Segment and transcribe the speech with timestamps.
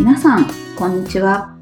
[0.00, 0.46] 皆さん、
[0.78, 1.58] こんにちは。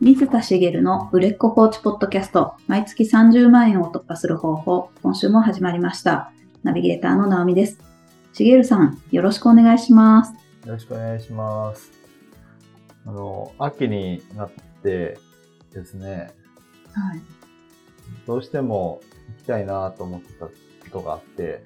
[0.00, 6.32] 水田茂の売れっ子コーチポッドキャスト、毎月30万円を突破する方法、今週も始まりました。
[6.62, 7.78] ナビゲーターの直美です。
[8.32, 10.32] 茂さん、よろしくお願いします。
[10.66, 11.92] よろしくお願いします。
[13.04, 14.50] あの、秋になっ
[14.82, 15.18] て
[15.70, 16.30] ですね、
[16.94, 17.20] はい。
[18.26, 19.02] どうしても
[19.36, 20.52] 行きたいなと思ってたこ
[20.90, 21.64] とがあって、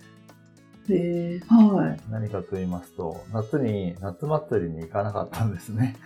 [0.90, 2.00] えー、はい。
[2.10, 5.96] 何かと言いますと、夏に、夏祭りに行かなかったんですね。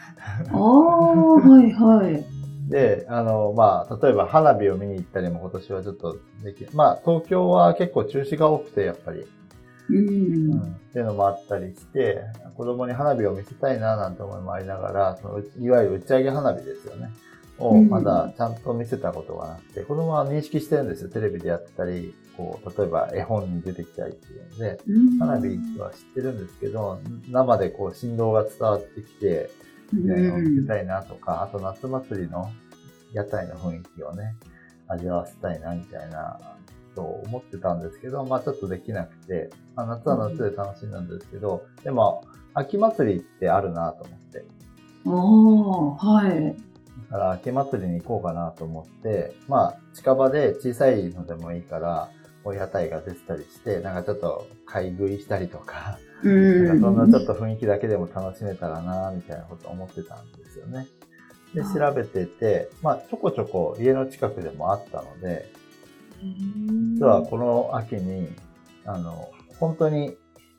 [0.53, 2.25] ああ、はいはい。
[2.69, 9.25] で、あの、まあ、例えば花火を見に行ったりも今年はちょっとでき、まあ、東京は結構中止が多くて、やっぱり、
[9.89, 10.53] うん。
[10.53, 12.25] うん、っていうのもあったりして、
[12.57, 17.11] 子供に花火を見せたいななんて思いもありながら、そのいわゆる打ち上げ花火ですよね。
[17.59, 21.11] をうんまだちゃんと見せたことがなくて、子供は認識してるんですよ。
[21.11, 29.51] テレビでやってたり、こう、例えば絵本に出てきたりっていうので、うん花火は知ってるんですけど、生でこう振動が伝わってきて、
[29.93, 32.51] みたいを見せたいなとか、あと夏祭りの
[33.13, 34.37] 屋台の雰囲気をね、
[34.89, 36.39] 味わわせたいなみたいな、
[36.97, 42.25] と思ってたんですけど、まあちょっとできなくて、まあ、夏は夏で楽しんだんですけど、でも、
[42.55, 44.45] 秋祭りってあるなと思って、
[45.07, 46.57] ああ、はい。
[47.11, 52.09] だから秋祭りに行こうかなと思って、まあ近場で小さいのでもいいから、
[52.55, 56.29] 屋台が出てたりして、なんかちょっと買い食いしたりとか、う
[56.67, 56.81] なんん。
[56.81, 60.87] かそんなちょっと雰囲気だけでも楽しめたらな、みたいなことを思ってたんですよね。
[61.55, 65.51] で、はい調べてて、まあちょこちょこ家の近くでもあったので、
[66.99, 68.29] 実はこの秋に、
[68.85, 70.17] あの、本当に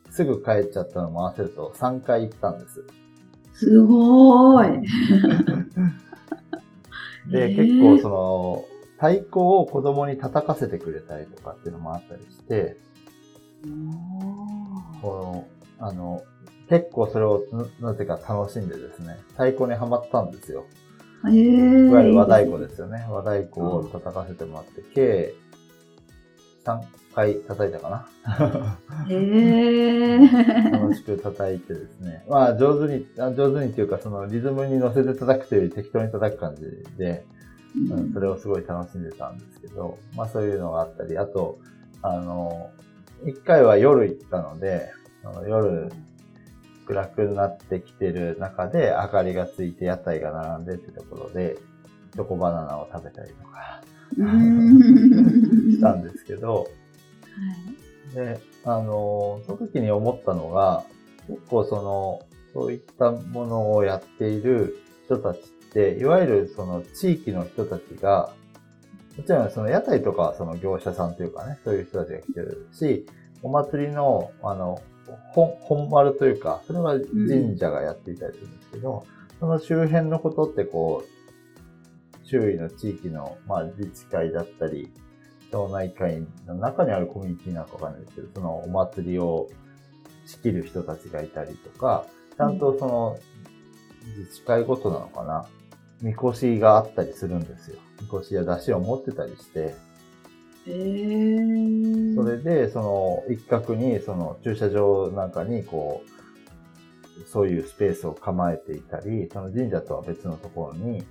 [0.09, 2.83] すぐ帰っちゃったのも合わせると3回行ったんです。
[3.53, 4.87] すごーい。
[7.31, 8.65] で、結構その、
[8.97, 12.77] 太鼓を子供に叩かせてくれたりとかっていうのもあったりして、
[15.01, 15.47] こ
[15.79, 16.23] の、あの、
[16.69, 17.43] 結構それを
[17.79, 20.65] ななぜか楽しんでですね、太鼓にはまったんですよ。
[21.25, 23.05] えー、いわゆる和太鼓でですよね。
[23.09, 25.33] 和太鼓を叩かせてもらって、計
[26.65, 26.81] 3
[27.15, 28.07] 回叩いたかな。
[29.07, 29.13] す。
[29.13, 30.71] えー。
[30.71, 32.25] 楽しく叩いてですね。
[32.29, 36.63] まあ上手に、あ上手にっていうかそのリズムに乗せて叩くというより適当に叩く感じ
[36.97, 37.25] で、
[37.91, 41.59] うん、それをすごい楽しんでたんですけど、まあそういうのがあったり、あと、
[42.01, 42.71] あの、
[43.25, 44.91] 一回は夜行ったので、
[45.23, 45.91] あの夜
[46.85, 51.57] 暗くなってきてる中で明かりがついて屋台が並んでってところで、
[52.13, 53.83] チョコバナナを食べたりとか
[54.17, 56.67] うん したんですけど、
[58.13, 60.83] で、あの、その時に思ったのが、
[61.27, 62.21] 結構その、
[62.53, 65.39] そういったものをやっている人たち
[65.99, 68.33] いわゆるその地域の人たちが、
[69.17, 73.05] もちろんその屋台とかその業者さんというかね、そういう人たちが来てるし、
[73.43, 74.81] お祭りの、あの、
[75.33, 79.05] 本、本丸というか、それは神社がやっていたりするんですけど、
[79.39, 84.91] その周辺のことってこう、周囲の地域の、まあ自治会だったり、
[85.51, 89.47] 町内会の中にあるコミュニティなのかわかんないですけど、そのお祭りを
[90.25, 92.05] 仕切る人たちがいたりとか、
[92.35, 93.17] ちゃんとその
[94.17, 95.45] 自治会ごとなのかな、
[96.01, 97.77] みこしがあったりするんですよ。
[98.01, 99.75] みこしや出汁を持ってたりして、
[100.67, 111.03] えー、それで、その一角に、その駐車場なんかに、こう、そういうスペースを構えていたり、その神社とは別のところに、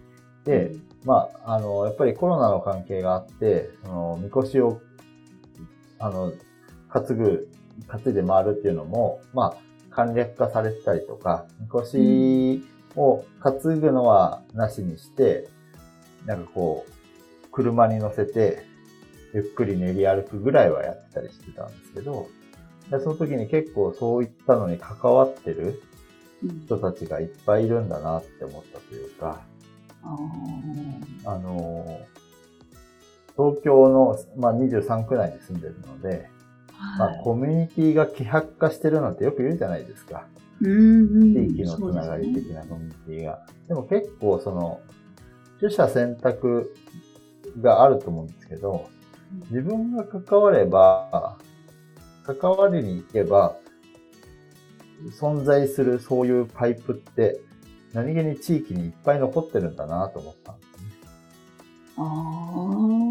[0.45, 0.73] で、
[1.05, 4.81] まあ、あの、やっぱりコロナの関係があって、その、みこしを、
[5.99, 6.33] あの、
[6.89, 7.49] 担ぐ、
[7.89, 9.57] 担いで回るっていうのも、まあ、
[9.91, 12.63] 簡略化されてたりとか、みこし
[12.97, 15.49] を担ぐのはなしにして、
[16.25, 18.65] なんかこう、車に乗せて、
[19.35, 22.29] ゆっくり練り歩くぐらいはやってたりしてたんですけど、
[22.91, 25.83] でその時に結構そういったのに関わってる
[26.43, 26.65] うん。
[26.67, 29.41] 人たちがいっぱいいるんだなって思ったというか、
[30.03, 30.17] あ
[31.25, 32.17] あのー
[33.37, 36.36] 東京の、まあ、23区内に住んでるので、ー
[36.99, 40.27] まあ、コミュニティが希薄化してるなんてよく言うじゃないですか。
[40.61, 43.47] うんうん地域のつながり的なコミュニティが。
[43.69, 44.81] でも結構その、
[45.61, 46.75] 取捨選択
[47.61, 48.89] があると思うんですけど、
[49.51, 51.37] 自分が関われば、
[52.25, 53.57] 関わりに行けば、
[55.21, 57.41] 存在するそういうパイプって、
[57.93, 60.85] 何気に地域にいっぱい残ってるんだなと思ったんですね。
[61.99, 63.06] ああ。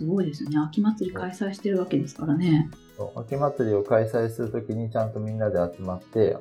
[0.00, 0.58] すごいですね。
[0.58, 2.70] 秋祭り開催してるわけですからね。
[3.16, 6.38] 秋祭りを開催するときにちゃんとみんなで集まって、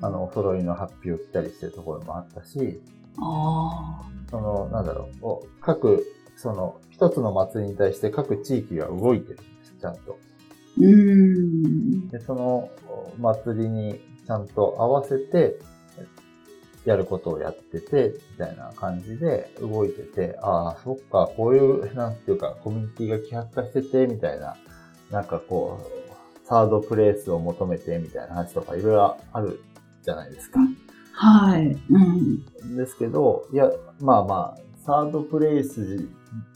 [0.00, 2.80] あの、お揃いのハッピーを着たりしてるところもあったし、
[3.18, 4.10] ああ。
[4.28, 6.04] その、なんだろう、各、
[6.34, 10.18] その、一つの祭りに対して各地域が動いてるんです、ちゃんと。
[10.78, 12.08] うーん。
[12.08, 15.60] で、そのお祭りにちゃんと合わせて、
[16.86, 24.56] やることをやってて、みたいな感じで動いてて、ああ、そっか、こういう、なんていうか、コミュニティが希薄化してて、みたいな、
[25.10, 29.60] なんかこう、サードプレイスを求めて、みたいな話とかいろいろある
[30.04, 30.60] じゃないですか。
[31.12, 31.76] はい。
[31.90, 32.76] うん。
[32.76, 33.68] ですけど、いや、
[34.00, 36.06] まあまあ、サードプレイス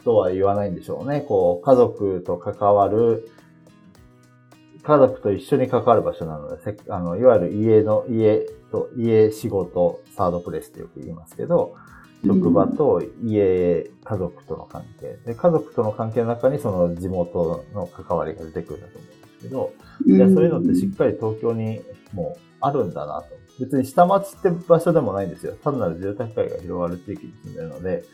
[0.04, 1.22] とは言わないんでしょうね。
[1.22, 3.28] こう、家族と関わる、
[4.82, 11.74] 家族と一緒に関わる場所なので、あの、いわゆる家の、家と、家、仕事、サードプレイスってよく言いますけど、
[12.24, 15.18] 職場と家、家族との関係。
[15.24, 19.72] で、家族との関係の中にその地元の関わりが出てくるんだと思うんですけど、
[20.06, 21.80] いや、そういうのってしっかり東京に
[22.12, 23.40] もうあるんだなと。
[23.58, 25.54] 別に下町って場所でもないんですよ。
[25.62, 28.04] 単なる住宅街が広がる地域に住んでるので、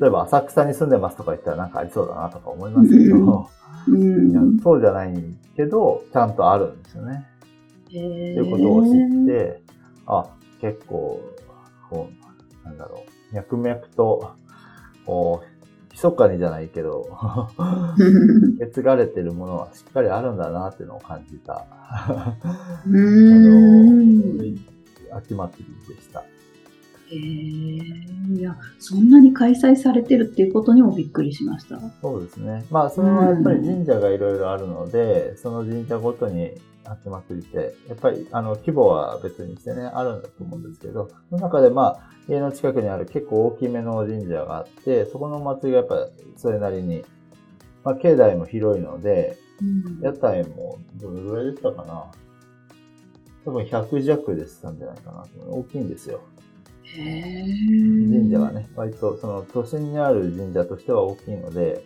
[0.00, 3.48] 例えば浅草に住んでますとか言ったらなんかありそうだなとか思いますけど、
[3.88, 5.14] うん、そうじゃない
[5.56, 7.26] けど、ちゃんとあるんですよね。
[7.86, 9.62] っていうことを知って、
[10.06, 10.26] あ、
[10.60, 11.20] 結構、
[11.88, 12.08] こ
[12.62, 14.32] う、なんだろう、脈々と、
[15.06, 15.50] こう、
[15.92, 17.08] 密かにじゃないけど、
[18.56, 21.66] 受け継がれてるものはしっかりあるんだなっていうのを感じた。
[21.70, 22.26] あ
[22.86, 22.96] の、
[25.12, 26.24] 秋祭りでした。
[27.12, 31.80] えー、いや、そんなに開催されてるっていうことにもびっくりしました。
[32.00, 32.64] そうですね。
[32.70, 36.52] まあ、それはやっぱり神社がいろいろあるので、うん、その神社ごとに
[36.84, 47.04] 秋祭りって、やっぱり、あの、規模は別にしてね、あるんだと思うんですけど、その中でまあ、家の近くにある結構大きめの神社があって、そこの祭りがやっぱそれなりに、
[47.82, 52.04] まあ、境内も広いので、うん、屋台もどれぐらいでしたかな
[53.44, 55.24] 多分100弱でしたんじゃないかな。
[55.48, 56.20] 大きいんですよ。
[56.96, 61.84] 神社はね、割とその都心にある神社としては大きいので、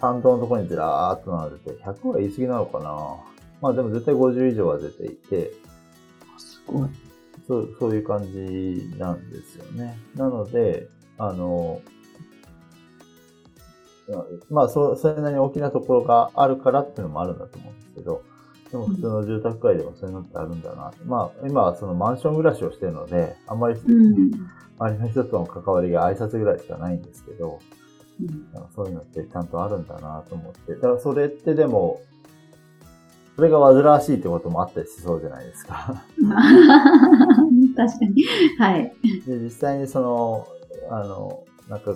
[0.00, 3.16] 参道のところにずらーっと並んでて、100は言い過ぎなのかな
[3.60, 5.52] まあでも絶対50以上は出ていて、
[6.38, 6.88] すごい。
[7.46, 9.98] そう、そういう感じなんですよね。
[10.14, 10.88] なので、
[11.18, 11.80] あの、
[14.50, 18.22] まあそ、それなりに大きなところがあるからっていうのもあるんだと思うんですけど、
[18.76, 20.92] でも普通の住宅街でもそういうのってあるんだな。
[21.06, 23.80] まあ、今はそのマンション暮らしをしてるので、あんまり、
[24.78, 27.60] 周りの人との関わりが挨拶ぐらいしかないんですけど、
[28.20, 30.74] うん、そういうのってちゃんとあるんだなと思って。
[30.74, 32.02] だからそれってでも、
[33.36, 36.02] それが煩わしいってこともあったりしそうじゃないですか。
[37.76, 38.24] 確かに。
[38.58, 38.92] はい。
[39.26, 40.46] で、実際にその、
[40.90, 41.94] あの、なんか、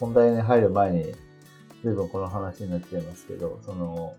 [0.00, 1.04] 本題に入る前に、
[1.82, 4.14] 随分この話になっちゃいますけど、その、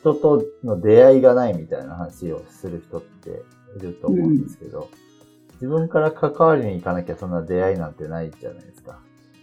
[0.00, 3.42] 人との出会いがないみたいな話をする人って
[3.76, 4.88] いると思うんですけど、うん、
[5.54, 9.00] 自分から関わりに行かなきゃそんな出会いなんてないじゃないですか。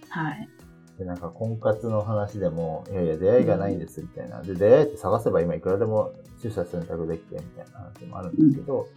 [0.09, 0.49] はい。
[0.97, 4.41] で、なんか婚活の話でも、いやいや出会いがないんですみたいな。
[4.41, 8.87] で、出会いって探せば今いくらでも取捨選択できてみたいな話もあるんですけど、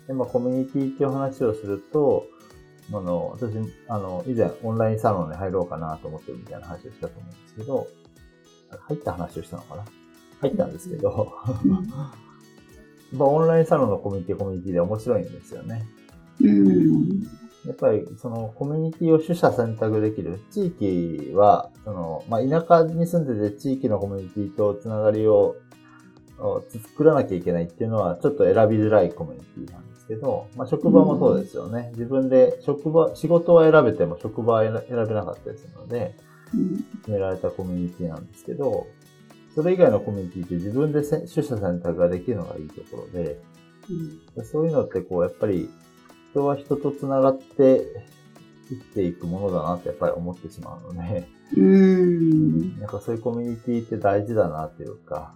[0.00, 2.26] うん、で、まあコミュニティっていう話をすると、
[2.92, 3.56] あの、私、
[3.88, 7.86] あの、以前オンラインサロンに入ろうかなと思ってるみたいな話をしたと思うんですけど、
[8.88, 9.84] 入った話をしたのかな
[10.40, 11.32] 入ったんですけど、
[13.12, 15.86] まあ、オンラインサロンのコミュニティコミュニティで面白いんですよね。
[16.40, 17.22] うん、
[17.66, 20.40] やっぱりそのコミュニティを取捨選択できる。
[20.50, 25.56] 地域は、その、まあ、田舎に住んでて地域のコミュニティとつながりを
[26.68, 31.90] 作らなきゃいけないっていうのはちょっと選びづらいコミュニティなんですけど、まあ、職場もそうですよね。
[31.94, 36.14] 自分で職場、仕事は選べても職場は選べなかったりするので、
[37.00, 38.86] 決められたコミュニティなんですけど、
[39.56, 43.40] それ以外のコミュニティって自分で取捨選択ができるのがいいところで、
[44.36, 45.70] うん、そういうのってこう、やっぱり
[46.32, 47.86] 人は人と繋がって
[48.68, 52.78] 生きていくものだなってやっぱり思ってしまうので、うん。
[52.78, 55.34] なんかそういうコミュニティって大事だなっていうか、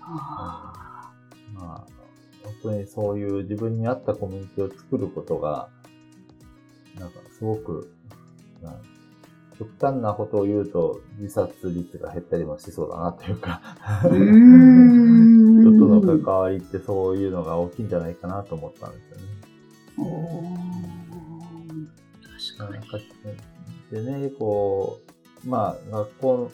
[0.00, 1.12] あ
[1.54, 1.92] まあ、
[2.42, 5.68] 本当にそういう自分に合ったコミュニティを作ることが、
[6.98, 7.92] なんかすごく、
[9.58, 13.60] 極端なことを言うと自殺率が減ったりもしそうだなというか
[14.02, 14.12] 人
[15.78, 19.26] との関わりってそういうのが大きいんじゃないかなと思ったんですよね。
[22.58, 23.06] 確かに。
[23.90, 25.00] でね、こ
[25.44, 26.50] う、まあ、学校、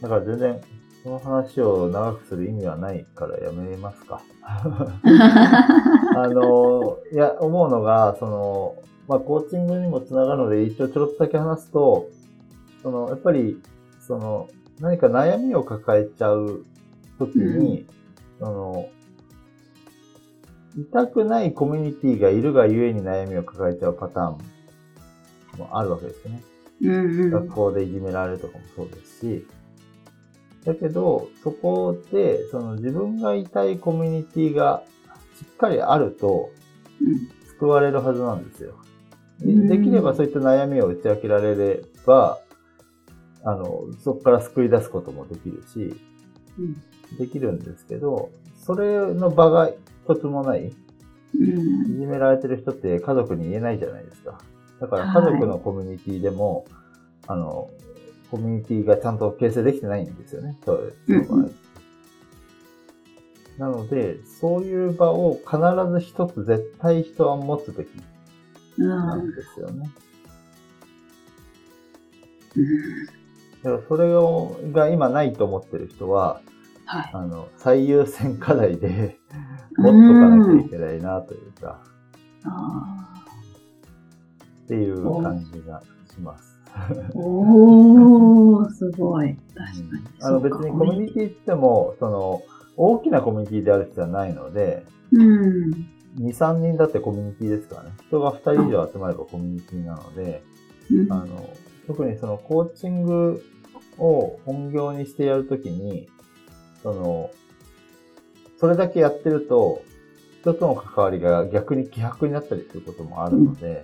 [0.00, 0.60] だから全然、
[1.04, 4.22] この話を長くする意味はないからやめますか。
[4.42, 8.74] あの、いや、思うのが、その、
[9.10, 12.06] まあ、コーチングにもつながるので、一応ちょろっとだけ話すと、
[12.80, 13.60] その、やっぱり、
[14.06, 14.48] その、
[14.78, 16.64] 何か悩みを抱えちゃう
[17.18, 17.86] ときに、うん、
[18.38, 18.88] その、
[20.78, 24.38] 痛くないコミュニティがいるがゆえに悩みを抱えちゃうパターン
[25.58, 26.44] もあるわけですね。
[26.80, 29.46] うんうん、学校でいじめられるとかもそうですし、
[30.64, 34.84] だけど、そこで、その自分がいたいコミュニティが
[35.36, 36.50] しっかりあると、
[37.58, 38.79] 救われるはずなんですよ。
[39.40, 42.40] でできればそういった悩みを打ち明けられれば、
[43.42, 45.94] あの、そこから救い出すこともできるし、
[46.58, 47.16] うん。
[47.18, 49.70] できるんですけど、それの場が
[50.04, 51.94] 一つもない、うん。
[51.94, 54.38] いじめられてる人って家族に言えないじゃないですか。
[54.80, 56.66] だから家族のコミュニティでも、
[57.26, 57.70] あの、
[58.30, 60.56] コミュニティがちゃんと形成できてないんですよね。
[60.64, 61.38] そういう場合。
[61.38, 61.54] うん
[63.60, 65.58] なので、そういう場を必
[65.92, 68.04] ず一つ絶対人は持つべきうん。
[68.88, 69.90] なんですよね。
[72.56, 73.20] うん
[73.62, 76.40] だからそれをが今ないと思ってる人は、
[76.86, 77.10] はい。
[77.12, 79.18] あの、最優先課題で
[79.76, 81.82] 持っとかなきゃいけないなというか、
[82.44, 83.24] あ
[84.64, 86.58] っていう感じがします。
[86.70, 89.36] ーおー、すごい。
[89.54, 90.02] 確かに。
[90.22, 92.42] あの別にコミュニティって言っても、その、
[92.76, 95.70] 大きなコミュニティである必要はないので、うん。
[96.18, 97.90] 2、3人だってコミュニティですからね。
[98.08, 100.42] 人が2人以上集まればコミュニティなので、
[100.90, 103.44] うんあの、特にそのコーチング
[103.98, 106.08] を本業にしてやるときに、
[106.82, 107.30] その、
[108.58, 109.82] それだけやってると、
[110.40, 113.82] 人との関わりが逆に希薄になったりすることもあるので、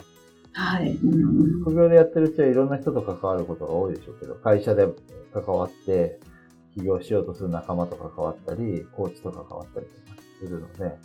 [0.53, 0.93] はい。
[0.93, 4.89] うん副業でやってるうちはいろんな人と関わることが多いでしょうけど、会社で
[5.35, 6.19] 関わって、
[6.75, 10.97] 起業しようとする仲間と関わったり、コーチと関わったりとかするので、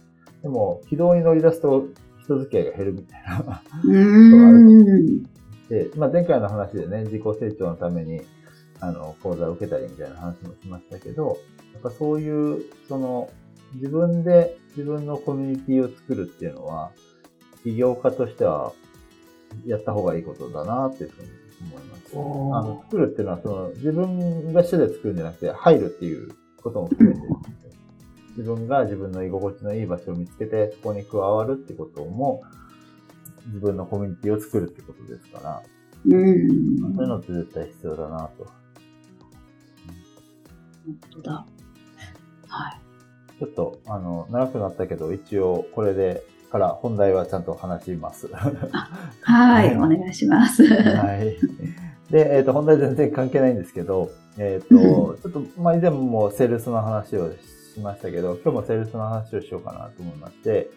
[0.42, 1.88] でも、軌道に乗り出すと
[2.24, 3.62] 人付き合いが減るみたいな。
[3.84, 5.24] うん。
[5.70, 8.22] で、まあ、前回の話でね、自己成長のために、
[8.80, 11.38] あの、講座を受けたりみたいな話もしましたけど、
[11.74, 13.30] やっぱそういう、その、
[13.76, 16.92] 自分で自分のコミュニティを作るっていうのは、
[17.64, 18.74] 起業家としては、
[19.66, 21.30] やった方がいいことだなっていうふうに
[21.74, 22.14] 思います。
[22.14, 26.30] あの、作るっていうのは、その、自分が主で作るんじゃなくて、入るっていう
[26.62, 27.22] ことも含めて
[28.38, 32.44] 自分が自分の居心地のいい場所を見つけて、そこに加わるってことも、
[33.48, 35.64] 自分のコミュニティを作るってことですから、
[36.06, 36.16] うん。
[36.16, 38.46] そういうのって絶対必要だなと。
[40.86, 41.46] 本当だ。
[42.48, 43.40] はい。
[43.40, 48.28] ちょっと、あの、長くなったけど、一応、これで、から本題はちゃんと話します。
[48.28, 48.52] は
[49.22, 49.76] はい。
[49.78, 50.64] お願いします。
[51.16, 52.12] い。
[52.12, 57.38] で、えっ、と、本題全然関係ないんですけど、えっ、と、 ちょっと、まあ、以前もセールスの話をし
[57.80, 60.70] ましたけど、今日もセールスの話をしようかなと思いまして、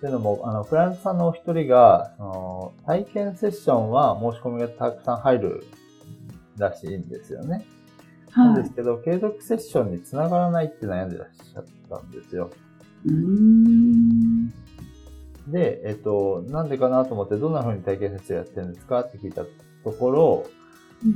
[0.00, 5.66] というのも、あの、クライアントさんのお一人が、その体験セッションは申し込みがたくさん入る
[6.56, 7.64] らしいんですよね。
[8.36, 8.62] なんはい。
[8.62, 12.50] ですけど、継続セッションにつながらないって悩んでらっしゃったんですよ。
[15.48, 20.46] で、えっと、なんでかなと思って、どんな風に体験セッションやってるんですかって聞いたところ、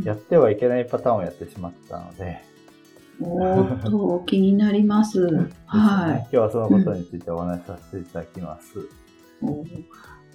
[0.04, 2.40] やってはいけないパターンをやってしまったので、
[3.24, 5.20] おーっと、気になります。
[5.66, 8.88] は今日はそのことについてお話しさせていただきます。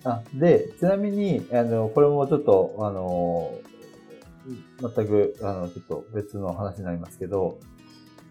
[0.03, 3.51] あで、ちなみに、あの、これもちょっと、あの、
[4.95, 7.59] 全く、あの、ちょっと別の話になりますけど、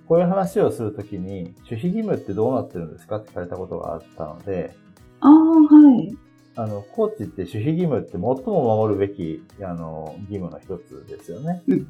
[0.09, 4.75] こういう話をするときに、守秘義務ってどうなってるんですかって聞かれたことがあったので、
[5.21, 6.17] ああ、はい。
[6.55, 11.63] あの、コーチって守秘義務って最も守るべき、あの、義務の一つですよね。
[11.67, 11.89] うん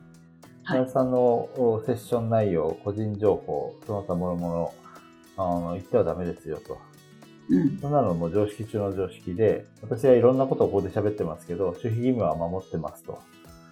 [0.69, 4.71] はい皆さんのおセッション内容、個人情報、その他諸々、
[5.37, 6.79] あの、言ってはダメですよと。
[7.49, 7.79] うん。
[7.79, 13.21] そんなのも常識中の常識で、私はいろんなことをここで喋ってますけど、守秘義務は守ってますと。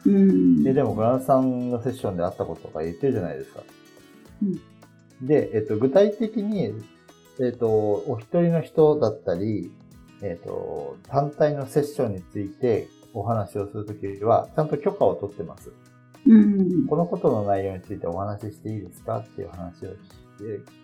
[0.06, 0.62] うん。
[0.62, 3.64] で、でも、グランさんのセッションであったこととか言ってるじゃないですか。
[5.20, 6.74] で、えっと、具体的に、
[7.40, 7.68] えっと、
[8.06, 9.72] お一人の人だったり、
[10.22, 15.72] えっと、単体のセッションについてお話をするときは、ちゃんと許可を取ってます。
[16.26, 16.86] うん。
[16.86, 19.90] このことの内容についてお話ししていいですかっていう話を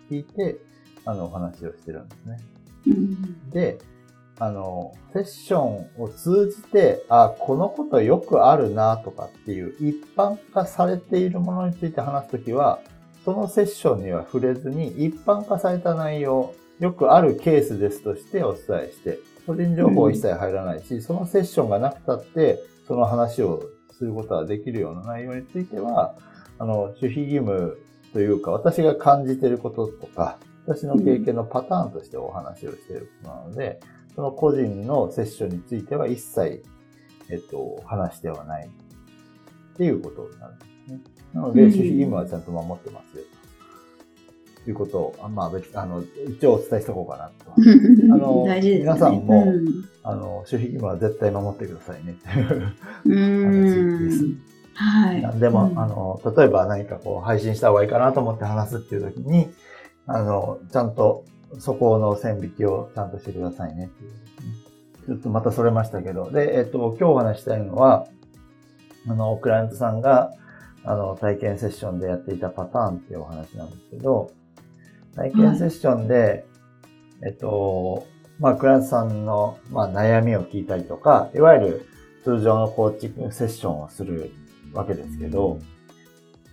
[0.09, 0.57] 聞いて、
[1.05, 2.37] あの、お話をしてるんですね。
[2.87, 3.49] うん。
[3.49, 3.77] で、
[4.39, 12.79] あの、セッションを通じて、あ、このことよくあるなとかっていう一般化されているものについて話すときは、
[13.23, 23.61] そのセッションには触れずに一般化された内容、よくあるケースですとしてお伝えして、個人情報一切入らないし、そのセッションがなくたって、その話を
[24.01, 26.15] することができるような内容については、
[26.57, 27.77] あの、守秘義務
[28.13, 33.79] というか、私が感じていることとか、私の経験のパターンとしてお話をしていることなので、
[34.15, 36.63] その個人のセッションについては一切、
[37.29, 41.01] えっと、話してはないっていうことになるんですね。
[41.33, 43.23] なので、うん守秘義務はちゃんと守ってますよ。
[44.63, 47.51] ということを、あまあ別、あの、一応お伝えしとこうかなと。
[48.13, 48.83] あの大事ですね。
[48.83, 52.73] 皆さんもうんあの、守秘義務は絶対守ってくださいねっていう
[53.05, 54.23] う話です。
[54.25, 54.37] ん。
[54.73, 55.37] はい。
[55.37, 55.39] い。
[55.39, 59.49] でも、うんあの、例えば何かこう配信した方がいいかなと思って話すっていう時に、
[60.07, 61.23] あの、ちゃんと
[61.59, 64.11] そこの線引きをちゃんとしてくださいねっていう。
[65.07, 66.31] ちょっとまたそれましたけど。
[66.31, 68.07] で、えっと、今日お話ししたいのは、
[69.07, 70.31] あの、クライアントさんが、
[70.83, 74.31] あの、体験セッションでやっていたパターンっていうお話なんですけど、
[75.15, 76.45] 体験セッションで、
[77.25, 78.07] えっと、
[78.39, 81.87] まあ、クライアントさんの、まあ、悩みを聞いたりとか、いわゆる
[82.23, 84.31] 通常のコーチングセッションをする
[84.73, 85.59] わけですけど、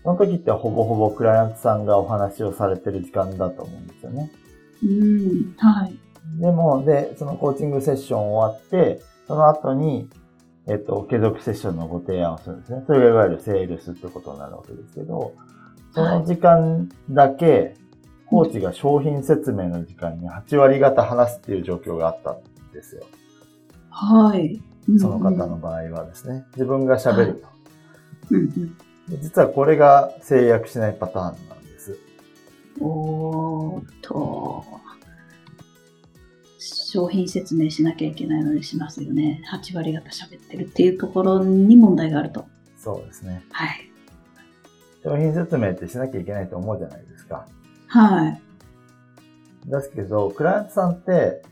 [0.02, 4.30] その時ってほぼほぼクライアントさんがお話をされてる時間だと思うんですよね。
[4.82, 5.54] うん。
[5.58, 5.98] はい。
[6.40, 10.08] でも、で、そのコーチングセッション終わって、その後に、
[10.66, 12.84] えっと、継続セッションのご提案をするんですね。
[12.86, 15.32] それがいわゆるセールスってことになるわけですけど、
[15.94, 17.74] その時間だけ、
[18.30, 23.04] コーチが商品説明の時間に8割方話すっていう状況があったんですよ。
[23.90, 24.60] はい。
[24.98, 26.44] その方の場合はですね。
[26.52, 27.48] 自分が喋ると。
[28.30, 28.76] うんうん。
[29.08, 31.98] で実はこれが制約しないパターンなんです。
[32.80, 34.64] おーっと、
[36.58, 39.42] 商品説明しなきゃいけないのでしますよね。
[39.50, 42.46] 8割方喋ってるっていうところに問題があると。
[42.76, 43.42] そうですね。
[43.50, 43.90] はい。
[45.02, 47.46] 商品説明ってしなきゃいけないと思うじゃないですか。
[47.88, 48.40] はい。
[49.66, 51.42] ですけど、クライアントさんって、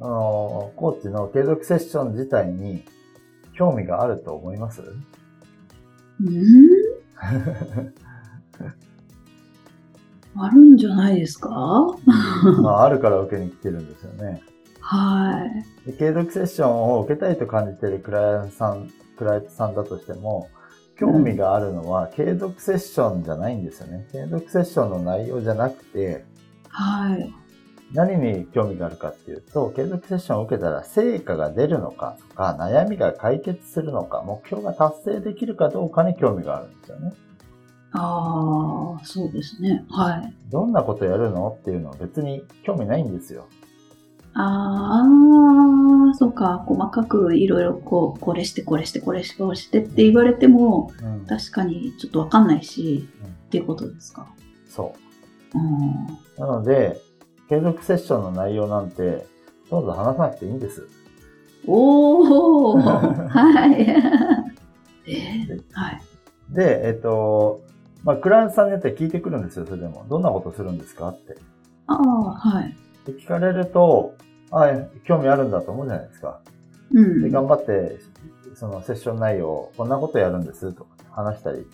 [0.00, 2.84] あの、コーチの継続セッション自体に
[3.54, 4.82] 興味があると思います？
[4.82, 4.84] う
[6.24, 6.42] ん？
[10.34, 11.50] あるんじゃないですか？
[12.62, 14.42] まあ、あるから受けに来てるんですよね。
[14.80, 15.46] は
[15.86, 15.90] い。
[15.90, 20.48] で継続セッションを受けたいと感じているクライアントさん、クライアントさんだとしても、
[20.98, 24.06] 興味があるのは継続セッションじゃないんですよね。
[24.12, 26.24] 継続セッションの内容じゃなくて、
[26.68, 27.34] はい。
[27.92, 37.12] 何に興味があるかっていうと、継続セッションを受けたら成果が出るのかとか、悩みが解決するのか、目標が達成できるかどうかに興味があるんですよね。
[37.92, 39.84] ああ、そうですね。
[39.90, 40.34] はい。
[40.50, 41.54] どんなことやるの？
[41.60, 43.46] っていうのは別に興味ないんですよ。
[44.34, 45.04] あ
[46.12, 46.64] あ、そうか。
[46.66, 51.26] 細かくいろいろこう、これして、これして、これして、これしてって言われても、うん。
[51.26, 54.26] 確かにちょっとわかんないし、うんっていうことですか？
[54.66, 54.94] そ
[55.54, 55.58] う。
[55.58, 56.06] うん。
[56.38, 56.98] なので、
[57.50, 59.26] 継続セッションの内容なんて、
[59.70, 60.88] どんどん話さなくていいんです。
[61.66, 62.78] おー
[63.28, 63.80] はい。
[65.06, 66.02] えーはい。
[66.48, 67.60] で、えっと、
[68.04, 70.04] まあ、クライアントさんによって聞いてくるんですよ、それでも。
[70.08, 71.36] どんなことするんですかって。
[71.88, 71.98] ああ、
[72.32, 72.74] はい。
[73.04, 74.14] で聞かれると、
[74.50, 74.68] あ
[75.04, 76.40] 興味あるんだと思うじゃないですか。
[76.92, 77.22] うん。
[77.22, 77.98] で、頑張って、
[78.54, 81.66] そのセッション内容を、こんなことやるんですとか話したり、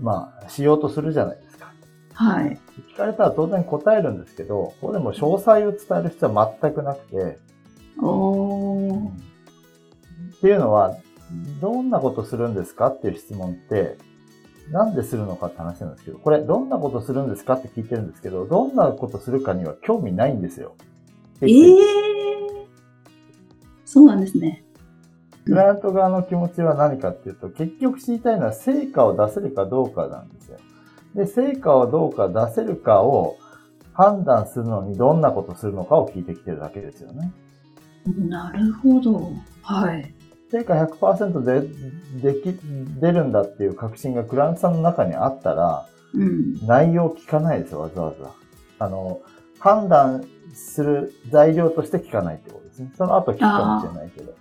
[0.00, 1.72] まあ、しようとするじゃないですか。
[2.14, 2.58] はい。
[2.92, 7.38] 聞かれたら当然答えるんですけど、ここでも詳細を伝える必要は全くなくて、
[8.00, 9.08] おー。
[9.08, 10.96] っていうのは、
[11.60, 13.98] どんなことするんですかっていう質問って、
[14.70, 20.74] なんでするのかって話なんですけど、これ、どんなことするんですかって聞いてるんですけど、どんなことするかには興味ないんですよ。
[21.40, 22.08] ええ
[23.84, 24.64] そうなんですね。
[25.46, 30.58] クライアント側の気持ちは何かっていうと、結局知りたいのは成果を出せるかどうかなんですよ。
[31.14, 33.38] で、成果をどうか出せるかを
[33.94, 37.32] 判断するのにどんなことするのかを聞いてきてるだけですよね。
[38.28, 39.32] なるほど。
[39.62, 40.14] はい。
[40.50, 42.58] 成果100%で、でき、
[43.00, 46.66] 出るんだっていう確信がクラントさんの中にあったら、うん。
[46.66, 48.30] 内容を聞かないですよ、わざわざ。
[48.78, 49.20] あの、
[49.58, 52.92] 判断する材料として聞かないってことですね。
[52.96, 54.34] その後聞くかもしれないけど。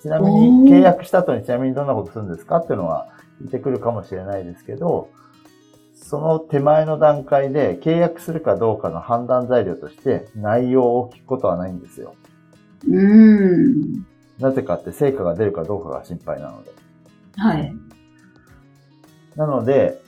[0.00, 3.08] ちなみに、契約した後にちなみにどんなことするんですかっていうのは
[3.42, 5.10] 聞いてくるかもしれないですけど、
[5.94, 12.14] その手前の段階で契約するかどうかの判断材料として内容を聞くことはないんですよ。
[12.88, 14.06] うん。
[14.38, 16.70] なぜかって成果が出るかどうかが心配なので。
[17.36, 17.74] はい。
[19.36, 20.00] なので、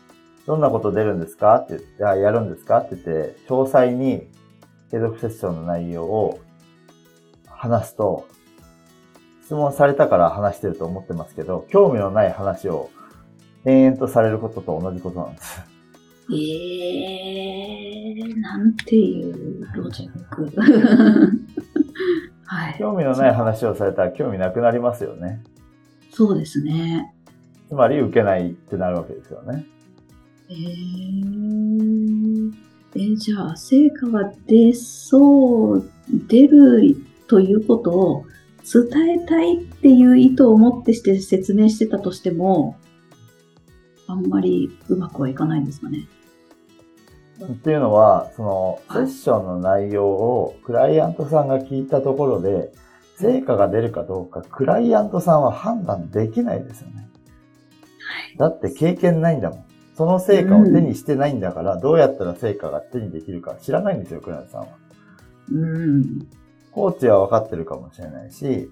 [0.46, 2.78] どんなこと出るんですかって言って、あやるんですか？
[2.78, 4.28] って言って、詳細に
[4.90, 6.40] 継続セッションの内容を
[7.46, 8.26] 話すと、
[9.44, 12.90] 質問されたから話してると思ってますけど、興味のない話を
[13.64, 15.62] 延々とされることと同じことなんです。
[16.32, 16.36] え
[18.12, 20.50] えなんていうロジック。
[22.46, 22.76] はい。
[22.78, 25.42] 興味のない話をされたら興味なくなりますよね。
[26.10, 27.14] そうですね。
[27.68, 29.66] つまり受けないってなるわけですよね。
[30.48, 32.52] えー、
[32.96, 35.90] えじゃあ、成果が出そう、
[36.28, 38.24] 出るということを
[38.62, 42.76] 伝えたいっていう意図を持ってして説明してたとしても、
[44.06, 46.06] あんまりうまくはいかないんですかね。
[47.42, 52.72] っていうのは、その、セはいッションの内容をクライアントさんが聞いたところで、
[53.16, 56.94] 成果が出るかどうか、クライアントさんは判断できないですよね。
[56.96, 58.36] はい。
[58.38, 59.64] だって経験ないんだもん。
[59.96, 64.66] その成果を手にしてないんだから、どうやったら成果が手にできるか知らないんですよ、クライアントさんは。
[65.52, 66.26] うん。
[66.72, 68.68] コーチは分かってるかもしれないし、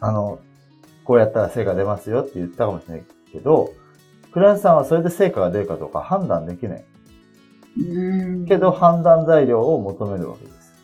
[0.00, 0.38] あの、
[1.04, 3.72] こうやったら成果出ますよって言ったかもしれないけど、
[4.36, 6.84] クライアントさんはそれで成果が出るかどうか判断できない。
[7.78, 8.46] うん。
[8.46, 10.74] けど、判断材料を求めるわけです。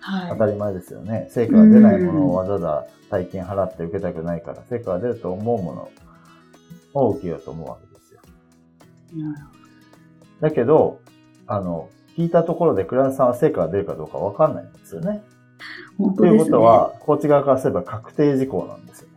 [0.00, 0.30] はい。
[0.32, 1.26] 当たり前ですよね。
[1.30, 5.90] 成果が出ないものをわざわざ大金払って受けたくないから、成果が出ると思うもの
[6.92, 8.20] を受けようと思うわけですよ。
[10.42, 11.00] だけど、
[11.46, 15.22] あの、聞いたところでクライアントさんは成果が出るかどうかわかんないんですよね。
[15.96, 16.44] というほど本当ですね。
[16.44, 19.08] ことは、コーチ側からすれば確定事項なんですよ。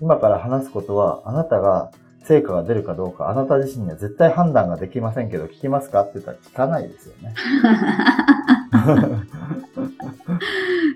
[0.00, 1.90] 今から話すことは、あなたが
[2.24, 7.34] 成果が出るかどうか、あなた自身には絶対判断ができませんけど、聞きますかって言ったら聞かないですよね。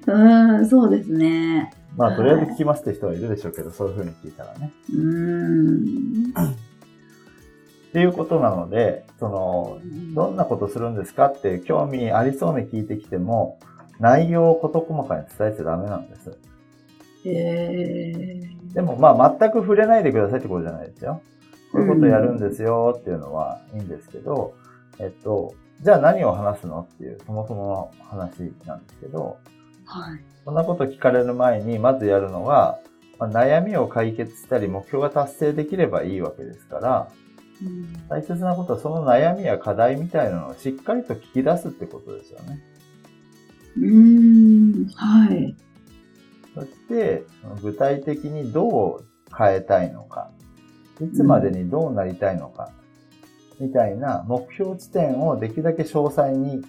[0.07, 1.73] うん、そうですね。
[1.97, 4.73] まあ、とりあえず聞きますって人はいるでしょうけど、そういうふうに聞いたらね。
[4.95, 6.33] うん。
[7.89, 9.79] っていうことなので、その、
[10.15, 13.59] どんなことするんですかって興味ありそうに聞いてきても、
[13.99, 16.39] 内容を事細かに伝えちゃダメなんです。
[17.25, 21.23] えー、でもまあ全く触れないでくださいってことじゃないですよ。
[21.73, 24.55] こういうことやるんですよっていうのはいいんですけど、
[24.99, 29.39] えっと、じゃあ何を話すのっていうそもそもの話なんですけど、
[29.87, 30.21] はい。
[30.45, 32.79] そんなこと聞かれる前にまずやるのが、
[33.19, 37.09] まあ、悩みを解決したり目標が達成できればいいわけですから、
[37.65, 42.61] うん大切なことはその悩みや課題みたいなのをしっかりと聞き出すってことですよね。
[43.79, 45.57] うーん、はい。
[46.57, 47.23] そして、
[47.63, 49.05] 具体的にどう
[49.37, 50.31] 変えたいのか、
[51.03, 52.71] いつまでにどうなりたいのか、
[53.61, 56.63] みたいな目標地点をできるだけ詳細に引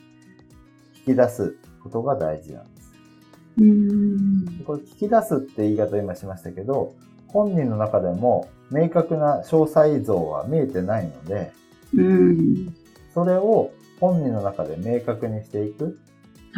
[1.06, 2.94] き出すことが大事なんです。
[3.60, 6.94] うーん、これ聞き出すって言い方を今しましたけど、
[7.28, 11.54] 本人の中でも明確な詳細像は見えてないので、
[11.94, 12.76] うん、
[13.14, 13.72] それを
[14.02, 15.98] 本人の中で明確にしていく。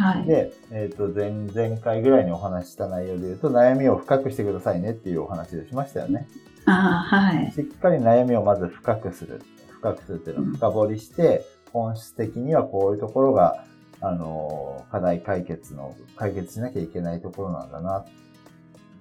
[0.00, 0.24] はい。
[0.24, 6.26] で、えっ、と、前、前回ぐらいにお話しした内容で言うと、悩みを深くしてくださいねっていうお話をしましたよね。
[6.64, 7.52] ああ、はい。
[7.52, 9.42] しっかり悩みをまず深くする。
[9.68, 13.64] 深くするっていうのを深掘りして、本質的にはこういうところが、
[14.00, 18.04] あの、課題解決の、解決しなきゃいけないところなんだな。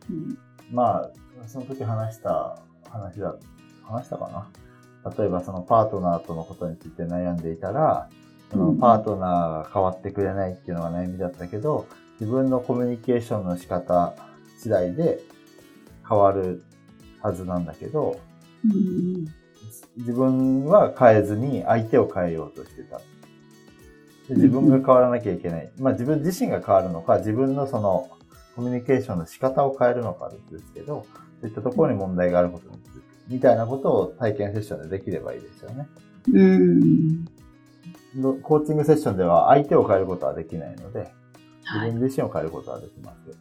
[0.09, 0.37] うん
[0.71, 2.59] まあ、その時話した
[2.89, 3.35] 話だ、
[3.83, 5.11] 話したかな。
[5.17, 8.09] 例えばそのパートナーとのことについて悩んでいたら、
[8.51, 11.87] そのパートナーが変わってくれないっていうのが悩みだったけど、
[12.19, 14.13] 自分のコミュニケーションの仕方
[14.57, 15.19] 次第で
[16.07, 16.63] 変わる
[17.21, 18.19] はずなんだけど、
[18.65, 19.27] うん
[19.97, 22.99] 自分は変えずに相手を変えようとしてた。
[24.29, 25.71] で自分が変わらなきゃいけない。
[25.77, 28.09] まあ自分自身が変わるのか、自分のその
[28.55, 31.05] コミュニケーションの仕方を変えるのかですけど、
[31.41, 32.79] そういったところに問題があることに。
[33.29, 35.87] みたいなことを体験セッションでできればいいですよね。
[36.33, 37.25] うん。
[38.15, 41.11] のコーチングセッションでは相手を変えることはできないので、
[41.61, 41.91] 自はい。
[41.91, 43.37] 分自身を変えることはできますけど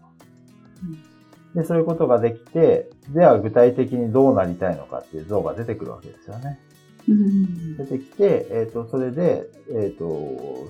[0.84, 1.62] うん。
[1.62, 6.60] で、そういうことができて、では具体的にどうなりたいのかっていう像が出てくるわけですよね。
[7.08, 10.04] うん出てきて、えっ、と、それで、えっ、と、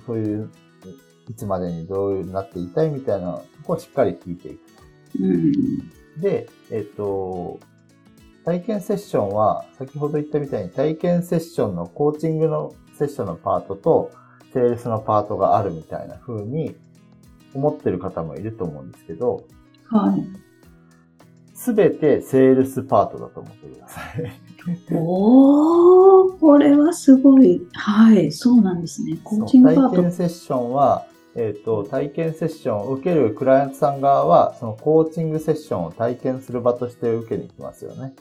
[0.06, 0.50] そういう、
[1.28, 4.60] いつまでにどういうなっていたいみたいなのをしっかり聞いていく
[5.20, 5.52] うん。
[6.16, 6.22] と。
[6.22, 7.58] で、えっ、と、
[8.44, 14.10] 体験セッションは、先ほど言ったみたいに体験セッションのコーチングのセッションのパートと、
[14.52, 16.76] セールスのパートがあるみたいな風に
[17.54, 19.44] 思ってる方もいると思うんですけど、
[19.84, 20.26] はい。
[21.54, 24.32] すべてセールスパートだと思ってください。
[24.94, 27.66] おー、これはすごい。
[27.72, 29.18] はい、そうなんですね。
[29.24, 38.14] コーチングパそう体ー験セッションは、えっ、と、体験セッションを受けるクライアントさん側は、そのコーチングセッションを体験する場として受けに行きますよね。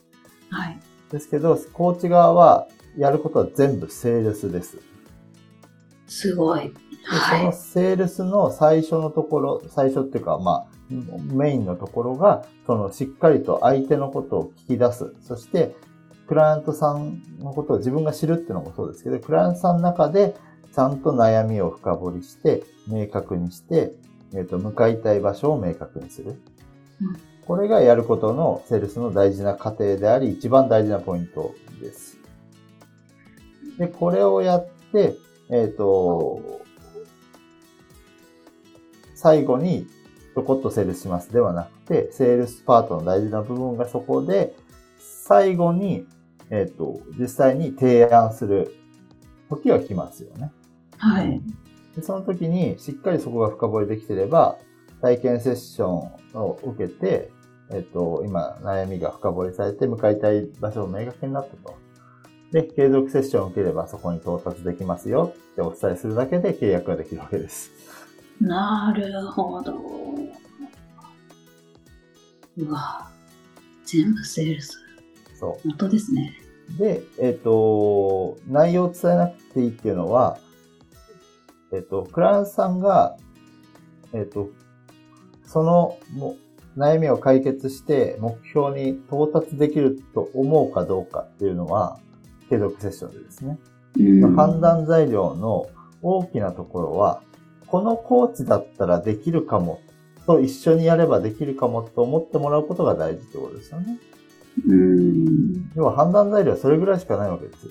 [0.49, 0.55] ト。
[0.55, 0.79] はい。
[1.11, 4.77] ですけど、コーチ側は、やることは全部セールスです。
[6.07, 6.61] すごい。
[6.61, 6.73] で
[7.29, 7.53] そのはい。
[7.53, 10.67] セールスの最初のところ、最初っていうか、まあ、
[11.33, 15.13] メインのところが、そのしっかりと相手のことを聞き出す。
[15.21, 15.75] そして、
[16.27, 20.35] クライアントさんのことを自分が知るっていうのもそうですけど、クライアントさんの中で、
[20.73, 23.93] ちゃんと悩みを深掘りして、明確にして、
[24.33, 26.35] えっ、と、向かいたい場所を明確にする。
[27.01, 32.16] うんこれがやることのセールスの大事な過程であり、一番大事なポイントです。
[33.77, 35.15] で、これをやって、
[35.49, 36.61] えっ、と、
[39.15, 39.87] 最後に
[40.35, 44.55] ちょこっとセールスしますではなくて、セールスパートの大事な部分がそこで、
[44.99, 46.05] 最後に、
[46.49, 48.75] えっ、と、実際に提案する
[49.49, 50.51] 時は来ますよね。
[50.97, 51.41] はい。
[51.95, 54.57] でその時にしっかりそこが深掘りできてれば、
[55.01, 55.95] 体験セッション
[56.35, 57.31] を受けて、
[57.71, 61.86] えっ、と、今、悩みが深掘りされて、向かいたい場所を明確になったと。
[62.51, 67.71] で、継続セッションを受ければそこに到達できますよってお伝えするだけで契約ができるわけです。
[68.39, 69.73] なるほど。
[72.57, 73.11] うわ
[73.85, 74.79] 全部セールス。
[75.39, 76.37] そ本当ですね。
[76.75, 76.79] う。
[76.79, 80.39] で、えっ、と、内容を伝えなくていいっていうのは、
[81.73, 83.17] えっ、と、クライアントさんが、
[84.13, 84.49] えっ、と、
[85.45, 86.35] そのも
[86.77, 91.99] 悩みを解決して目標に到達できると思うかどうかっていうのは、
[92.49, 93.57] 継続セッションでですね。
[93.99, 95.67] うん判断材料の
[96.01, 97.21] 大きなところは、
[97.65, 99.81] このコーチだったらできるかも
[100.27, 103.97] と一緒にやればできるかもと思ってもらうことが大事ってことですよね。
[104.67, 105.71] うん。
[105.75, 107.67] 要は判断材料はそれぐらいしかないわけです。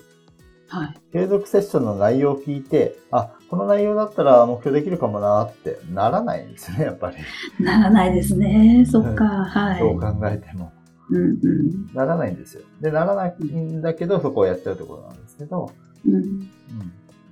[0.69, 0.95] はい。
[1.13, 7.17] 継続セッションの内容を聞いて、あ、この内容だったら目標できるかもなってならないんですね、やっぱり。
[7.63, 8.85] ならないですね。
[8.89, 9.25] そっか。
[9.25, 9.79] はい。
[9.79, 10.71] どう考えても。
[11.09, 11.93] うんうん。
[11.93, 12.63] ならないんですよ。
[12.81, 15.71] で、ならないんだけど、そこをやっちゃうってことなんですけど、
[16.05, 16.13] うん。
[16.15, 16.49] うん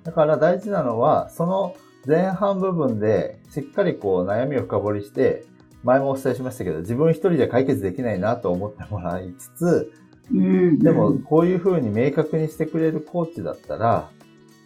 [0.05, 5.43] だから大事なのは、その前半部分でしっかりこう悩みを深掘りして、
[5.83, 9.91] 前もお伝えしましたけど、自分一人じゃ解決できないなと思ってもらいつつ、
[10.31, 10.79] うん。
[10.79, 14.09] でもこういうふうに明確にしてくれるコーチだったら、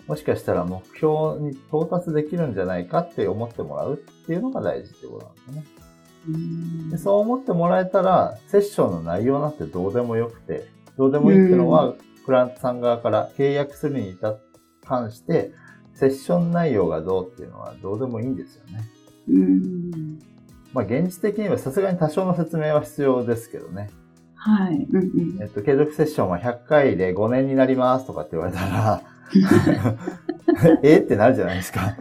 [0.07, 5.78] もしかしたら目標に到達できるんじゃないかって思ってもらうっていうのが大事ってことなんですね。
[6.27, 11.93] うんでそう思ってもらえたら、セッションの内容なんてどうでもよくて、どうでもいいっていうのは、
[12.25, 14.17] クライアントさん側から契約するに
[14.85, 15.51] 関して、
[15.93, 18.81] セッション内容がどうっていうのはどうでもいいんですよね。
[19.29, 20.19] うん。
[20.73, 23.89] まあ現実的にはさすがに多少の説明は必要ですけどね。
[24.35, 24.75] はい。
[24.75, 29.01] うんうんえっと、継続セッションは100回で5年になりますとかって言われたら、
[30.83, 30.97] え？
[30.99, 31.95] ってなるじゃないですか。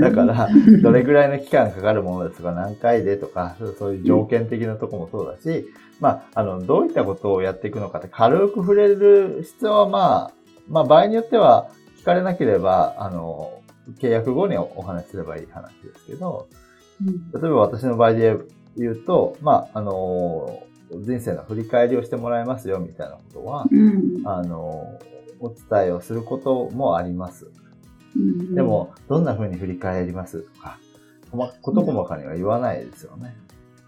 [0.00, 0.48] だから、
[0.82, 5.66] どれぐらいの期間かかるものですとか、何回でとか、そういう条件的なとこもそうだし、
[6.00, 10.32] まあ、あの、どういったことをやっていくのかって軽く触れる必要は、まあ、
[10.68, 13.60] まあ、場合によっては、聞かれなければ、あの、
[14.00, 16.48] 契約後におお話しすればいい話ですけど、
[17.04, 17.40] うん。
[17.40, 18.36] 例えば私の場合で
[18.76, 24.22] 言うと、まあ、あの、人生の振り返りをしてもらえますよ、みたいなことは、うん。
[24.24, 24.98] あの、
[25.40, 27.50] お伝えをすることもあります。
[28.16, 28.54] うん。
[28.54, 30.78] でも、どんな風に振り返りますとか、
[31.30, 33.36] 細こと細かには言わないですよね。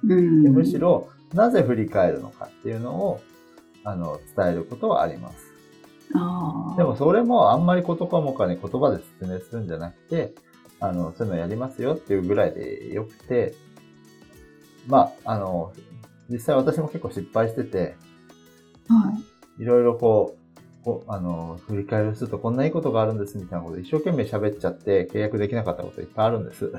[0.05, 3.21] うん、でむしろ、なぜ振り返るのかっていうのを、
[3.85, 5.51] あの、伝えることはあります。
[6.77, 10.35] でも、それもあんまりこと細かに言葉で説明するんじゃなくて、
[10.81, 13.55] あの、そういうのやりますよっていうぐらいでよくて、
[14.89, 15.73] まあ、あの、
[16.29, 17.97] 実際私も結構失敗してて、
[18.89, 19.13] は
[19.59, 20.40] いろいろこう、
[20.85, 26.73] こうあの、振り返りをするとこんないいことがあるんですみたいなことで一生懸命喋っちゃって契約できなかったこといっぱいあるんです。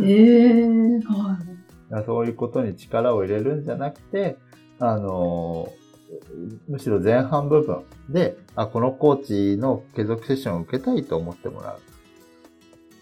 [0.00, 0.62] ええ
[1.00, 1.38] は
[1.90, 1.92] い。
[1.94, 4.36] らそういうことに力を入れるんじゃなくて、
[4.78, 5.72] あの、
[6.68, 11.80] むしろ前半部分で、あ、このコーチの継続セッションを受けたいと思ってもらう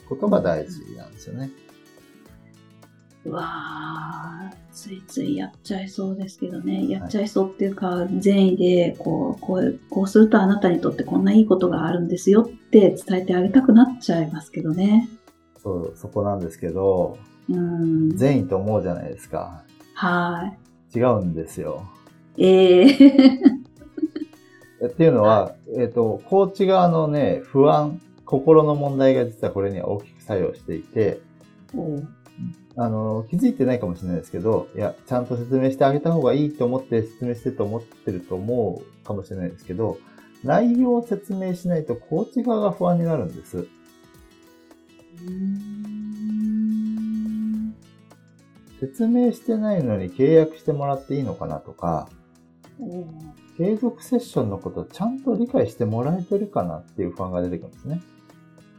[0.09, 1.50] ことが大事なんですよね。
[3.24, 6.88] うわあ、ついついやっちゃいそうですけどね。
[6.88, 15.08] やっちゃいそうっていうか、善意で、こう、こう、こうするとあなたにとってこんないいことがあるんですよって伝えてあげたくなっちゃいますけどね。
[15.62, 17.16] そう、そこなんですけど、
[17.48, 18.16] うん。
[18.16, 19.62] 善意と思うじゃないですか。
[19.94, 20.52] は
[20.94, 21.85] 違うんですよ。
[22.37, 22.44] い。
[22.44, 22.87] え
[24.82, 31.20] えっていうのは、えっ、と、コーチ側のね、不安、心の問題が実はこれには大きく作用していて、
[31.74, 32.08] おう
[32.76, 39.98] あの、気づいてないかもしれないですけど、いや、ちゃんと説明してあげた方がいいと思って説明してると思ってると思うかもしれないですけど、
[40.42, 43.66] 内容を説明しないとコーチ側が不安になるんです。
[48.80, 52.08] 説明してないのに契約してもらっていいのかなとか、
[53.58, 58.00] 継続セッションのことをちゃんと理解してもらえてるかなっていう不安が出てくるんですね。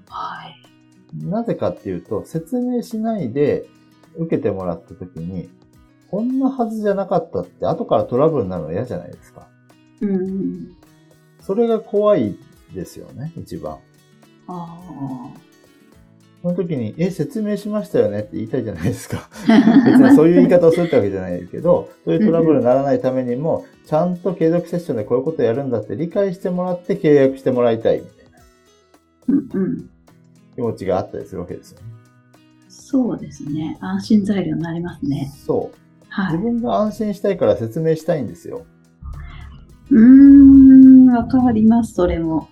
[0.10, 1.26] はい。
[1.26, 3.70] なぜかっていうと、説明しないで
[4.18, 5.50] 受けてもらった時に、
[6.10, 9.48] こんなはずじゃなかったって後からトラブルになるのは嫌じゃないですか。
[10.02, 10.76] うん。
[11.42, 12.38] それが怖い
[12.74, 13.80] ですよね、一番。
[14.48, 14.80] あ
[16.44, 19.30] その時に、え、説明しましたよねって言いたいじゃないですか。
[19.48, 19.84] あ。
[19.90, 29.90] 別にそういう言い方をするってわけじゃないけど、そういうトラブルにならないためにも、ちゃんと継続セッションでこういうことをやるんだって理解してもらって契約してもらいたいみたいなうんうん。
[30.56, 32.03] 気持ちがあったりするわけですよね。
[32.74, 33.78] そうですね。
[33.82, 35.32] 安心材料になりますね。
[35.46, 36.06] そう。
[36.10, 36.38] はい。
[36.38, 38.66] 自分が安心したいから説明したいんですよ。
[39.90, 42.50] うーん、わかります、それも。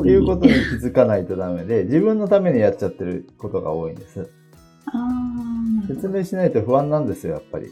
[0.00, 4.30] っていうことに気づかないとダメで、自分のためにやっちゃってることが多いんです。
[5.88, 7.66] 説明しないと不安なんですよ、やっぱり。
[7.66, 7.70] う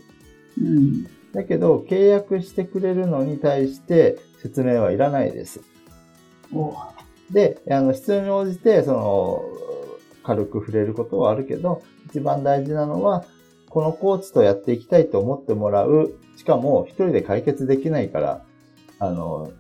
[0.61, 1.07] うん。
[1.33, 5.61] だけど、契約してくれるのに対して説明はいらないです。
[6.55, 6.75] お
[7.31, 9.43] で、あの、必要に応じて、その、
[10.23, 13.25] 軽く触れることはあるけど、一番大事なのは、
[13.69, 16.15] このコーチとやっていきたいと思ってもらう。
[16.37, 18.45] しかも、一人で解決できないから、
[18.99, 19.51] あの、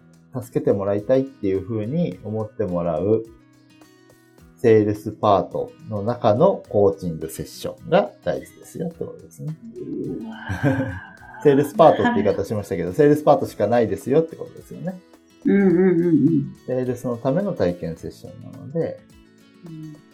[0.41, 3.25] 助けてもらいたいっていうふうに思ってもらう、
[4.59, 9.57] セールスパートの中のコーチングセッションが大事ですよってことですね。
[11.43, 15.01] セールスパートって言い方しましたけど、セールスパートしかないですよってことですよね。
[15.45, 16.55] うんうんうんうん。
[16.67, 19.01] セールスのための体験セッションなので、
[19.67, 20.12] うん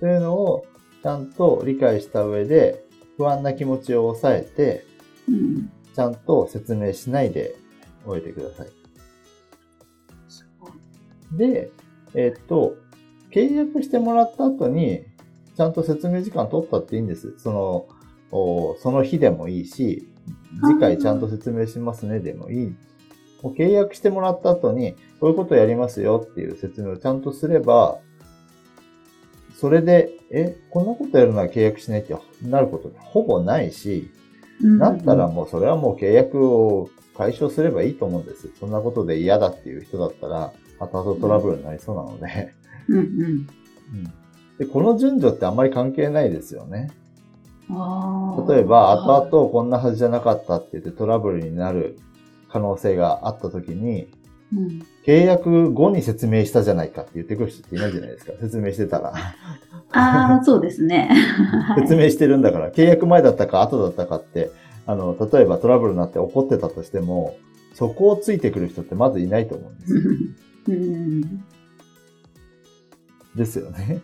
[0.00, 0.66] というのを
[1.02, 2.84] ちゃんと理解した上で、
[3.16, 4.84] 不安な気持ちを抑えて、
[5.28, 5.70] うん。
[5.94, 7.54] ちゃんと説明しないで
[8.04, 8.68] 終えてください。
[11.36, 11.70] で、
[12.14, 12.76] えっと、
[13.30, 15.04] 契約してもらった後に、
[15.56, 17.34] ちゃんと説明時間取ったっていいんです。
[17.38, 17.86] その、
[18.30, 20.06] おその日でもいいし、
[20.64, 22.76] 次回ちゃんと説明しますねでもいい。
[23.42, 27.98] もう契約してもらった後に、こういうことやりますよっていう説明をちゃんとすれば、
[29.58, 34.10] それで、え、こんなことやるのは契約しないってなることほぼないし、
[34.78, 38.50] だったらもうそれはもう契約を解消すればいいと思うんです。
[38.60, 42.52] そんなことで嫌だっていう人だったら、後々トラブルになりそうなので。
[42.88, 43.46] うんうん。
[44.58, 46.90] で、この順序ってあんまり関係ないですよね。
[48.48, 51.98] 例えば、後々こんなはずじゃなかったって言ってトラブルになる
[52.48, 54.08] 可能性があった時に、
[54.54, 54.86] うん。
[55.04, 58.32] 契約後に説明したじゃないかって言ってくる人っていないじゃないですか。
[58.40, 59.12] 説明してたら。
[59.92, 61.10] ああ、そうですね。
[61.78, 64.50] 説明してるんだから、契約前だったか後だったかって、
[64.86, 67.36] あの、例えばトラブルになって怒ってたとしても、
[67.74, 70.00] そこをついてくる人ってまずいないと思うんですよ。
[70.68, 71.44] うん。
[73.36, 74.00] ですよね。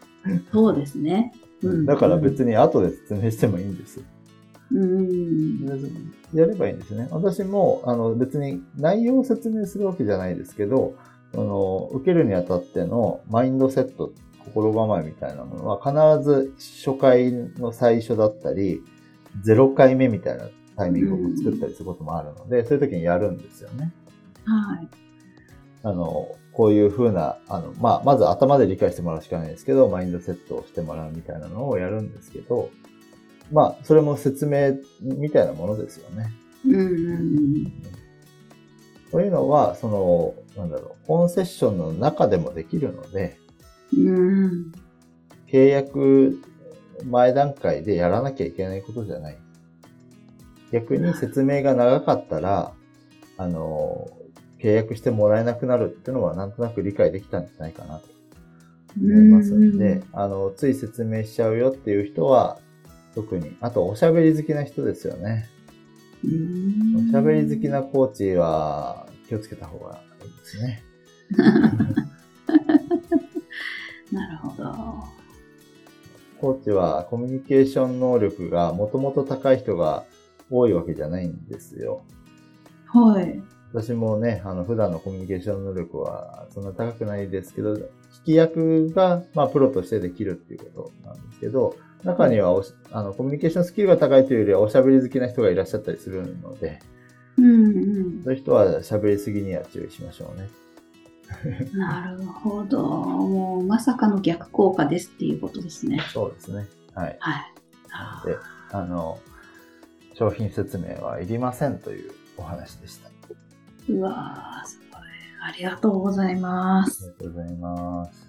[0.52, 1.32] そうですね。
[1.62, 4.00] うんだから別に後で説明してもいいんです。
[4.74, 6.12] うん。
[6.32, 7.08] やればいいんですね。
[7.10, 10.94] 私も、あの、別に内容を説明するわけじゃないですけど、
[11.34, 14.12] あの、受けるにあたってのマインドセット、
[14.44, 16.54] 心構えみたいなものは必ず
[16.84, 18.82] 初回の最初だったり、
[19.44, 23.92] 0回目みたいなタイミングを作ったりすることもあるので、そういう時にやるんですよね。
[24.44, 24.88] はい。
[25.84, 32.70] あの、こういう風な、あの、まあ、まず頭で理解してもらうしかないですけど、マインドセットをしてもらうみたいなのをやるんですけど、
[33.52, 36.32] まあ、それも説明みたいなものですよね。
[36.66, 37.82] うんうん
[39.10, 43.36] というのは、その、なんだろう、本セッションの中でもできるので、
[43.92, 44.08] うん。
[44.08, 44.72] うん。
[45.46, 46.42] 契約
[47.04, 49.38] 前段階でやらなきゃいけないことじゃない。
[50.72, 52.72] 逆に説明が長かったら、
[53.36, 54.08] あの、
[54.58, 58.06] 契約してもらえなくなるっていうのはなんとなく理解できたんじゃないかなと
[58.98, 62.58] 思いますんで、あの、つい説明しちゃうよっていう人は、
[63.14, 65.48] 特に、あとおしゃべり好きな人ですよね。
[66.24, 67.08] うん。
[67.08, 70.82] おしゃべり好きなコーチは気をつけた方がいいですね。
[74.12, 74.64] なるほど。
[76.38, 80.04] コーチはコミュニケーション能力がもともと高い人が
[80.50, 82.02] 多いわけじゃないんですよ。
[82.86, 83.40] はい。
[83.72, 87.88] 私もね、あの、普段のコミュニケーション能力はそんな高くないですけど、聞
[88.24, 96.80] き役が、まあ、プロとしてできるっていうことなんですけど、中にはあの、コミュニケーションスキルが高いというよりはおしゃべり好きな人がいらっしゃったりするので、
[97.38, 100.48] うんそういう人は喋りすぎには注意しましょうね。
[101.72, 101.78] うん。
[101.78, 102.82] なるほど。
[102.82, 106.00] もう、まさかの逆効果ですっていうことですね。
[106.12, 106.66] そうですね。
[106.94, 107.16] はい。
[107.20, 108.26] はい。
[108.26, 108.36] で、
[108.70, 109.18] あの、
[110.14, 113.08] 商品説明はいりませんというお話でした。
[113.08, 113.12] あ
[113.88, 115.00] うわー、すごい。
[115.42, 117.12] ありがとうございますり。
[117.12, 118.28] がとうございます。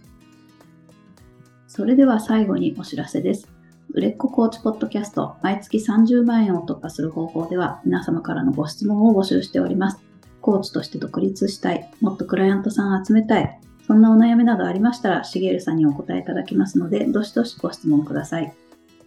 [1.68, 3.53] それでは最後にお知らせです。
[3.94, 10.00] 売れっ子コーチポッドキャスト、毎月30万円を突破する方法では、皆様からのご質問を募集しております。
[10.42, 18.52] コーチとして独立したい、もっとクライアントさんを集めたい、そんなお悩みなどありましたら、しげるさんにお答えいただきますので、どしどしご質問ください。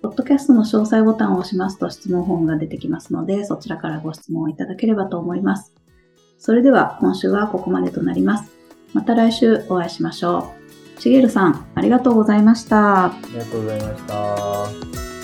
[0.02, 5.74] ポッドキャストの詳細ボタンを押しますと質問フォームが出てきますので、そちらからご質問をいただければと思います。
[6.38, 8.52] それでは今週はここまでとなります。
[8.94, 10.65] また来週お会いしましょう。
[10.98, 13.06] しげるさん、ありがとうございました。
[13.06, 15.15] ありがとうございました。